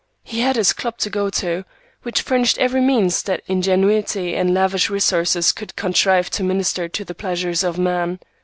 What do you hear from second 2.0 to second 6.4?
which furnished every means that ingenuity and lavish resources could contrive